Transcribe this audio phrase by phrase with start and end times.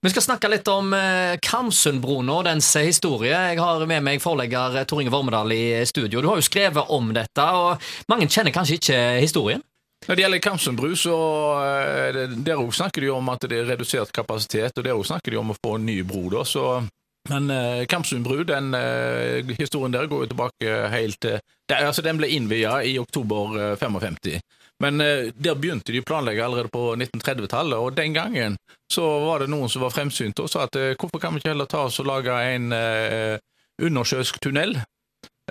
[0.00, 3.34] Vi skal snakke litt om eh, Karmsundbroen og dens historie.
[3.50, 6.22] Jeg har med meg forlegger Tor Inge Vormedal i studio.
[6.22, 9.62] Du har jo skrevet om dette, og mange kjenner kanskje ikke historien?
[10.04, 11.16] Når det gjelder Karmsund så
[11.64, 15.32] eh, der òg snakker de om at det er redusert kapasitet, og der òg snakker
[15.32, 16.28] de om å få en ny bro.
[16.32, 16.82] da, så
[17.28, 21.40] men eh, den eh, historien der går jo tilbake helt til
[21.72, 24.40] altså Den ble innvia i oktober eh, 55.
[24.84, 28.58] Men eh, der begynte de å planlegge allerede på 1930-tallet, og den gangen
[28.92, 31.54] så var det noen som var fremsynte og sa at eh, hvorfor kan vi ikke
[31.54, 33.38] heller ta oss og lage en eh,
[33.80, 34.76] undersjøisk tunnel?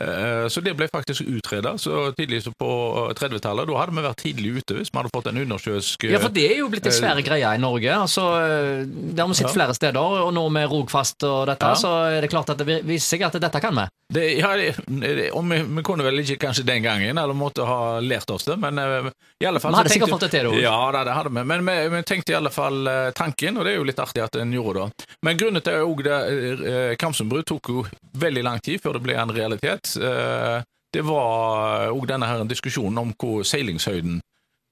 [0.02, 2.70] Eh, Så det ble faktisk utreda så tidlig på
[3.14, 3.68] 30-tallet.
[3.70, 6.48] Da hadde vi vært tidlig ute hvis vi hadde fått en undersjøisk Ja, for det
[6.50, 7.94] er jo blitt en svære greie i Norge.
[7.94, 9.54] Altså, eh, det har vi sett Ja.
[9.54, 11.76] flere steder, og nå med Rogfast og dette, Ja.
[11.76, 13.86] så er det klart at det viser seg at dette kan vi.
[14.14, 18.00] Det, ja, det, om vi, vi kunne vel ikke kanskje den gangen, eller måtte ha
[18.00, 19.10] lært oss det, men eh,
[19.42, 20.58] i alle fall Vi hadde sikkert fått det til, da.
[20.62, 23.66] Ja, det, det hadde vi, men vi, vi tenkte i alle fall eh, tanken, og
[23.66, 25.06] det er jo litt artig at en gjorde det.
[25.24, 27.86] Men grunnen til òg det Kamsundbru tok jo
[28.18, 29.83] veldig lang tid før det ble en realitet.
[29.98, 30.60] Eh,
[30.94, 34.22] det var òg denne her diskusjonen om hvor seilingshøyden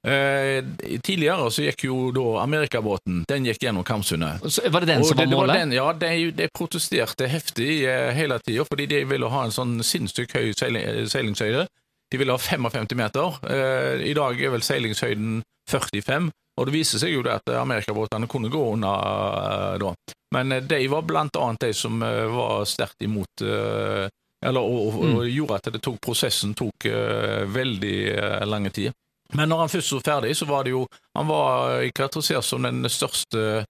[0.01, 0.63] Eh,
[1.05, 4.41] tidligere så gikk jo da Amerikabåten den gikk gjennom Kamsundet.
[4.41, 5.55] Var det den som var det- målet?
[5.59, 9.75] den, ja, de, de protesterte heftig eh, hele tida, fordi de ville ha en sånn
[9.85, 11.67] sinnssykt høy seiling, seilingshøyde.
[12.11, 13.37] De ville ha 55 meter.
[13.45, 18.27] Eh, I dag er vel seilingshøyden 45, og det viser seg jo det at amerikabåtene
[18.27, 19.93] kunne gå unna eh, da.
[20.33, 24.09] Men eh, de var blant annet de som eh, var sterkt imot eh,
[24.41, 28.95] eller, og, og, og gjorde at det tok, prosessen tok uh, veldig uh, lange tid.
[29.33, 32.83] Men når han først var ferdig, så var det jo Han var karakterisert som den
[32.91, 33.63] største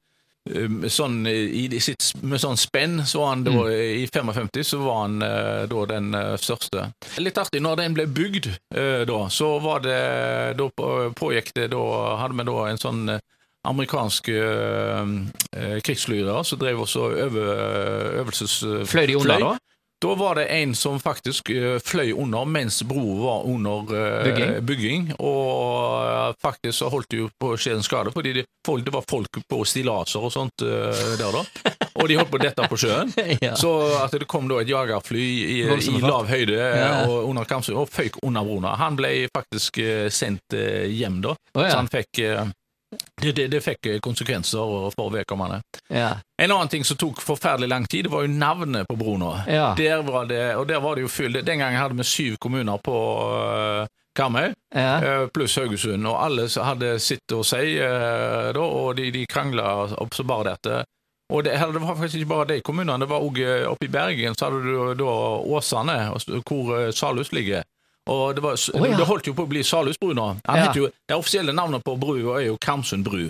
[0.49, 4.79] um, sånn i, i sitt, Med sånn spenn, så var han da i 55 så
[4.81, 6.87] var han eh, da den eh, største.
[7.21, 9.99] Litt artig, når den ble bygd eh, da, så var det
[10.57, 10.67] Da
[11.17, 11.83] pågikk det Da
[12.23, 13.21] hadde vi da en sånn eh,
[13.69, 15.11] amerikansk eh,
[15.53, 17.43] eh, krigsflyger som drev også øve,
[18.23, 18.55] øvelses...
[18.89, 19.51] Fløy de under da?
[20.01, 24.53] Da var det en som faktisk eh, fløy under mens broa var under eh, Bygging.
[24.65, 25.03] bygging.
[25.19, 28.81] Og eh, faktisk så holdt det jo på å skje en skade, fordi det, folk,
[28.87, 31.43] det var folk på stillaser og sånt der da.
[32.01, 33.13] Og de holdt på å dette på sjøen.
[33.45, 33.53] Ja.
[33.57, 33.69] Så
[34.01, 36.89] at det kom da et jagerfly i, i lav høyde Ja.
[37.09, 38.73] og under Kamsøy, og føyk under broa.
[38.81, 39.79] Han ble faktisk
[40.13, 40.53] sendt
[40.89, 41.71] hjem da, oh, ja.
[41.71, 42.21] så han fikk
[43.21, 45.61] det, det, det fikk konsekvenser for vedkommende.
[45.87, 46.17] Ja.
[46.41, 49.43] En annen ting som tok forferdelig lang tid, det var jo navnet på broene.
[49.47, 49.71] Ja.
[49.77, 52.77] Der var det, og der var det jo full, Den gangen hadde vi syv kommuner
[52.83, 52.95] på
[53.31, 53.85] uh,
[54.17, 54.95] Karmøy, Ja.
[54.99, 59.95] uh, pluss Haugesund, og alle hadde sitt å si, uh, da, og de, de krangla
[60.01, 60.83] opp så bare dette.
[61.31, 63.37] Og det, det var faktisk ikke bare de kommunene, det var òg
[63.69, 65.13] oppe i Bergen, så hadde du da
[65.47, 65.99] Åsane,
[66.43, 67.63] hvor Salhus ligger.
[68.09, 68.97] Og det, var, oh, ja.
[68.97, 70.29] det holdt jo på å bli Salhusbru nå.
[70.47, 70.71] Han Ja.
[70.73, 73.29] det offisielle navnet på brua er jo Karmsund bru.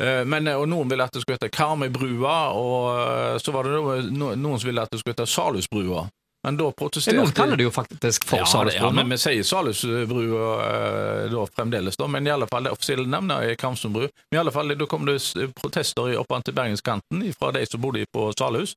[0.00, 3.64] Eh, Men, eh, og Noen ville at det skulle hete Karmøybrua, og eh, så var
[3.64, 3.72] det
[4.12, 6.08] noe- noen som ville at det skulle hete Salhusbrua.
[6.44, 8.86] Men da protesterte Noen kaller det jo faktisk for ja, Salhusbrua.
[8.86, 12.06] Ja, men vi sier Salhusbrua da fremdeles, da.
[12.06, 14.06] Men i alle fall det offisielle navnet er Karmsund bru.
[14.30, 15.18] Men i alle fall, da kom det
[15.60, 18.74] protester i- opp til Bergenskanten fra de som bodde på Salhus.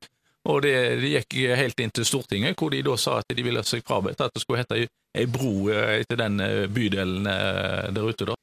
[0.47, 3.63] Og det, det gikk helt inn til Stortinget, hvor de da sa at de ville
[3.67, 8.07] seg frabedt at det skulle hete ei- bro eh, etter den eh, bydelen eh, der
[8.07, 8.35] ute, da.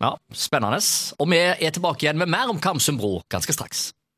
[0.00, 0.78] Ja, Spennende.
[1.20, 3.90] Og vi er tilbake igjen med mer om Karmsund bro ganske straks.